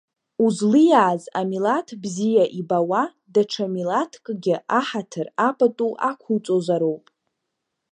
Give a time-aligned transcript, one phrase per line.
[0.45, 3.03] Узлиааз амилаҭ бзиа ибауа,
[3.33, 7.05] даҽа милаҭкгьы аҳаҭыр, апату ақәуҵозароуп.